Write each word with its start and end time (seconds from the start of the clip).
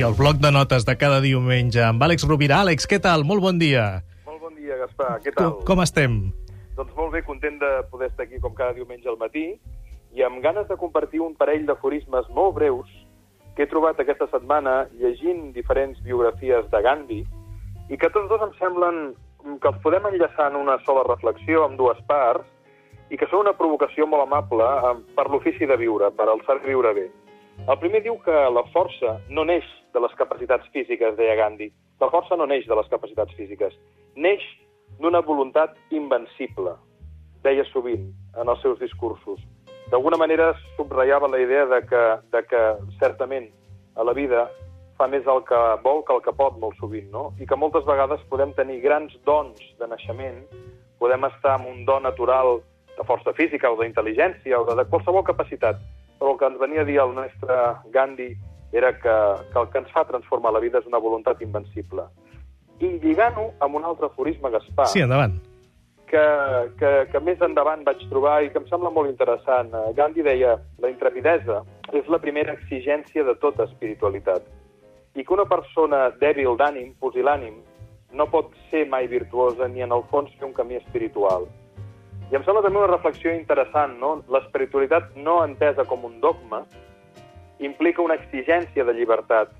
I 0.00 0.04
el 0.06 0.14
bloc 0.16 0.38
de 0.40 0.48
notes 0.48 0.86
de 0.88 0.94
cada 0.96 1.18
diumenge 1.20 1.82
amb 1.84 2.00
Àlex 2.00 2.22
Rovira. 2.24 2.62
Àlex, 2.64 2.86
què 2.88 2.96
tal? 3.04 3.20
Molt 3.28 3.42
bon 3.44 3.58
dia. 3.60 3.82
Molt 4.24 4.38
bon 4.40 4.54
dia, 4.56 4.78
Gaspar. 4.80 5.18
Què 5.20 5.32
tal? 5.34 5.50
Com, 5.58 5.64
com 5.68 5.82
estem? 5.84 6.14
Doncs 6.78 6.94
molt 6.96 7.10
bé, 7.12 7.20
content 7.26 7.58
de 7.60 7.72
poder 7.90 8.08
estar 8.08 8.24
aquí 8.24 8.38
com 8.40 8.54
cada 8.56 8.72
diumenge 8.78 9.10
al 9.12 9.18
matí 9.20 9.42
i 10.16 10.24
amb 10.24 10.40
ganes 10.40 10.64
de 10.70 10.78
compartir 10.80 11.20
un 11.20 11.34
parell 11.36 11.66
d'aforismes 11.68 12.30
molt 12.32 12.56
breus 12.56 12.94
que 13.58 13.66
he 13.66 13.68
trobat 13.68 14.00
aquesta 14.00 14.30
setmana 14.30 14.86
llegint 15.02 15.50
diferents 15.58 16.00
biografies 16.06 16.70
de 16.72 16.80
Gandhi 16.86 17.20
i 17.92 18.00
que 18.00 18.08
tots 18.14 18.30
dos 18.32 18.46
em 18.46 18.56
semblen 18.56 19.02
que 19.60 19.68
els 19.68 19.82
podem 19.84 20.08
enllaçar 20.14 20.48
en 20.48 20.56
una 20.62 20.78
sola 20.86 21.04
reflexió 21.10 21.66
amb 21.66 21.76
dues 21.76 22.00
parts 22.08 22.48
i 23.12 23.20
que 23.20 23.28
són 23.28 23.44
una 23.44 23.58
provocació 23.60 24.08
molt 24.08 24.24
amable 24.24 24.64
eh, 24.64 24.96
per 25.12 25.28
l'ofici 25.28 25.68
de 25.68 25.76
viure, 25.76 26.08
per 26.16 26.30
al 26.30 26.40
saber 26.48 26.72
viure 26.72 26.96
bé. 27.02 27.06
El 27.68 27.80
primer 27.84 28.00
diu 28.00 28.16
que 28.24 28.40
la 28.48 28.64
força 28.72 29.18
no 29.28 29.44
neix 29.44 29.68
de 29.94 30.00
les 30.00 30.14
capacitats 30.18 30.66
físiques, 30.74 31.16
deia 31.16 31.36
Gandhi. 31.38 31.70
La 32.00 32.10
força 32.12 32.36
no 32.36 32.46
neix 32.46 32.66
de 32.68 32.76
les 32.78 32.88
capacitats 32.92 33.34
físiques. 33.38 33.74
Neix 34.16 34.44
d'una 35.00 35.20
voluntat 35.26 35.76
invencible, 35.90 36.74
deia 37.44 37.64
sovint 37.70 38.10
en 38.40 38.48
els 38.48 38.62
seus 38.62 38.78
discursos. 38.80 39.40
D'alguna 39.90 40.18
manera 40.20 40.52
subratllava 40.76 41.28
la 41.28 41.40
idea 41.42 41.66
de 41.66 41.80
que, 41.86 42.02
de 42.30 42.42
que 42.46 42.62
certament 43.00 43.48
a 43.96 44.06
la 44.06 44.14
vida 44.14 44.46
fa 44.98 45.08
més 45.08 45.26
el 45.26 45.40
que 45.48 45.60
vol 45.84 46.04
que 46.06 46.14
el 46.14 46.20
que 46.22 46.34
pot 46.36 46.58
molt 46.60 46.76
sovint, 46.78 47.08
no? 47.10 47.30
I 47.40 47.46
que 47.48 47.56
moltes 47.56 47.86
vegades 47.88 48.22
podem 48.30 48.52
tenir 48.58 48.80
grans 48.84 49.16
dons 49.26 49.62
de 49.80 49.88
naixement, 49.88 50.44
podem 51.00 51.24
estar 51.30 51.56
amb 51.56 51.70
un 51.70 51.86
don 51.88 52.04
natural 52.04 52.60
de 52.98 53.06
força 53.08 53.32
física 53.32 53.70
o 53.72 53.78
d'intel·ligència 53.80 54.60
o 54.60 54.66
de, 54.68 54.76
de 54.76 54.84
qualsevol 54.92 55.24
capacitat, 55.24 55.80
però 56.20 56.34
el 56.34 56.38
que 56.38 56.50
ens 56.52 56.60
venia 56.60 56.84
a 56.84 56.88
dir 56.88 56.98
el 57.00 57.14
nostre 57.16 57.56
Gandhi 57.94 58.34
era 58.72 58.92
que, 58.98 59.14
que 59.52 59.58
el 59.58 59.68
que 59.70 59.78
ens 59.78 59.90
fa 59.92 60.04
transformar 60.06 60.52
la 60.52 60.60
vida 60.62 60.78
és 60.78 60.86
una 60.86 60.98
voluntat 61.02 61.40
invencible. 61.42 62.04
I 62.80 62.94
lligant-ho 63.02 63.50
amb 63.60 63.76
un 63.76 63.84
altre 63.84 64.06
aforisme, 64.06 64.50
Gaspar, 64.50 64.86
Sí, 64.88 65.00
endavant. 65.04 65.34
que, 66.10 66.22
que, 66.78 66.90
que 67.12 67.20
més 67.22 67.40
endavant 67.44 67.84
vaig 67.86 68.00
trobar 68.10 68.40
i 68.42 68.48
que 68.50 68.58
em 68.58 68.66
sembla 68.66 68.90
molt 68.90 69.10
interessant. 69.10 69.68
Eh, 69.74 69.92
Gandhi 69.94 70.22
deia 70.26 70.56
la 70.82 70.90
intrepidesa 70.90 71.60
és 71.92 72.08
la 72.08 72.18
primera 72.18 72.54
exigència 72.56 73.22
de 73.24 73.34
tota 73.38 73.64
espiritualitat 73.68 74.42
i 75.14 75.22
que 75.24 75.34
una 75.34 75.44
persona 75.46 76.08
dèbil 76.18 76.56
d'ànim, 76.58 76.94
pusil·lànim, 77.02 77.60
no 78.12 78.26
pot 78.26 78.50
ser 78.70 78.88
mai 78.90 79.06
virtuosa 79.06 79.68
ni 79.68 79.82
en 79.82 79.92
el 79.92 80.02
fons 80.10 80.30
fer 80.38 80.46
un 80.48 80.52
camí 80.54 80.74
espiritual. 80.78 81.46
I 82.30 82.36
em 82.38 82.44
sembla 82.46 82.62
també 82.62 82.78
una 82.78 82.90
reflexió 82.90 83.30
interessant, 83.34 83.96
no? 83.98 84.22
L'espiritualitat 84.30 85.16
no 85.16 85.44
entesa 85.44 85.84
com 85.84 86.04
un 86.06 86.20
dogma 86.22 86.64
implica 87.60 88.02
una 88.02 88.16
exigència 88.16 88.84
de 88.84 88.94
llibertat, 88.96 89.52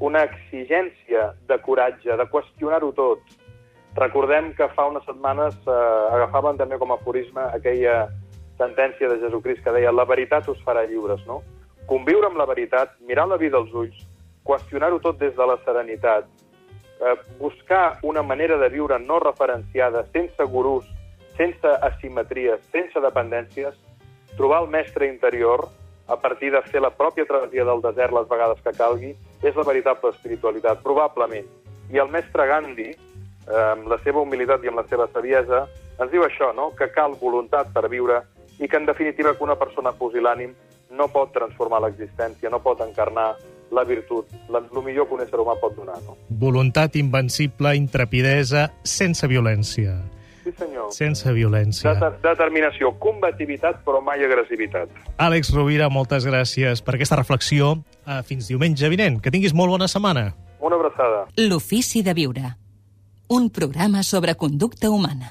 una 0.00 0.24
exigència 0.24 1.32
de 1.48 1.58
coratge, 1.62 2.16
de 2.16 2.26
qüestionar-ho 2.32 2.92
tot. 2.96 3.20
Recordem 3.94 4.52
que 4.56 4.70
fa 4.72 4.88
unes 4.88 5.04
setmanes 5.04 5.58
eh, 5.66 5.72
agafaven 6.16 6.56
també 6.60 6.78
com 6.80 6.92
a 6.92 6.96
aforisme 6.96 7.44
aquella 7.52 8.06
sentència 8.58 9.10
de 9.10 9.18
Jesucrist 9.20 9.62
que 9.64 9.74
deia 9.74 9.92
la 9.92 10.08
veritat 10.08 10.48
us 10.48 10.62
farà 10.64 10.86
lliures, 10.88 11.20
no? 11.28 11.42
Conviure 11.90 12.30
amb 12.30 12.40
la 12.40 12.48
veritat, 12.48 12.96
mirar 13.04 13.26
la 13.28 13.36
vida 13.36 13.60
als 13.60 13.72
ulls, 13.76 13.98
qüestionar-ho 14.48 15.00
tot 15.04 15.20
des 15.20 15.36
de 15.36 15.46
la 15.46 15.58
serenitat, 15.66 16.26
eh, 17.02 17.16
buscar 17.38 17.98
una 18.02 18.22
manera 18.22 18.56
de 18.56 18.70
viure 18.72 18.98
no 18.98 19.18
referenciada, 19.20 20.06
sense 20.12 20.44
gurús, 20.44 20.88
sense 21.36 21.76
asimetries, 21.90 22.64
sense 22.72 23.00
dependències, 23.00 23.76
trobar 24.36 24.62
el 24.62 24.68
mestre 24.72 25.08
interior 25.08 25.68
a 26.08 26.16
partir 26.20 26.50
de 26.52 26.62
fer 26.66 26.82
la 26.82 26.90
pròpia 26.90 27.26
travessia 27.28 27.64
del 27.64 27.82
desert 27.84 28.14
les 28.16 28.28
vegades 28.28 28.60
que 28.64 28.74
calgui, 28.76 29.12
és 29.42 29.56
la 29.56 29.66
veritable 29.66 30.10
espiritualitat, 30.10 30.82
probablement. 30.82 31.46
I 31.92 32.00
el 32.02 32.10
mestre 32.10 32.46
Gandhi, 32.46 32.90
eh, 32.90 33.62
amb 33.72 33.88
la 33.90 33.98
seva 34.02 34.22
humilitat 34.22 34.64
i 34.64 34.70
amb 34.72 34.82
la 34.82 34.86
seva 34.90 35.08
saviesa, 35.12 35.66
ens 35.98 36.10
diu 36.12 36.24
això, 36.24 36.52
no? 36.54 36.72
que 36.78 36.90
cal 36.92 37.16
voluntat 37.20 37.72
per 37.72 37.88
viure 37.88 38.22
i 38.58 38.68
que, 38.68 38.76
en 38.76 38.86
definitiva, 38.86 39.34
que 39.36 39.44
una 39.44 39.58
persona 39.58 39.92
pusil·lànim 39.92 40.54
no 40.92 41.08
pot 41.08 41.32
transformar 41.32 41.80
l'existència, 41.86 42.50
no 42.50 42.60
pot 42.60 42.80
encarnar 42.84 43.32
la 43.72 43.84
virtut, 43.88 44.28
el 44.52 44.82
millor 44.84 45.08
que 45.08 45.16
un 45.16 45.22
ésser 45.24 45.40
humà 45.40 45.56
pot 45.60 45.74
donar. 45.76 45.96
No? 46.04 46.16
Voluntat 46.28 46.96
invencible, 47.00 47.72
intrepidesa, 47.78 48.68
sense 48.84 49.28
violència. 49.30 49.96
Sí, 50.42 50.50
senyor. 50.58 50.88
Sense 50.90 51.30
violència. 51.32 51.92
Deter 51.94 52.16
determinació, 52.24 52.90
combativitat, 52.98 53.84
però 53.86 54.00
mai 54.02 54.24
agressivitat. 54.26 54.90
Àlex 55.22 55.52
Rovira, 55.54 55.86
moltes 55.88 56.26
gràcies 56.26 56.82
per 56.82 56.96
aquesta 56.96 57.20
reflexió. 57.20 57.76
Eh, 58.06 58.22
Fins 58.26 58.48
diumenge 58.50 58.88
vinent. 58.90 59.20
Que 59.22 59.30
tinguis 59.30 59.54
molt 59.54 59.70
bona 59.70 59.86
setmana. 59.86 60.32
Una 60.58 60.76
abraçada. 60.80 61.26
L'ofici 61.36 62.02
de 62.02 62.14
viure. 62.18 62.56
Un 63.28 63.50
programa 63.50 64.02
sobre 64.02 64.34
conducta 64.34 64.90
humana. 64.90 65.30